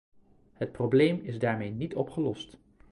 [0.53, 2.57] Het probleem is daarmee niet opgelost.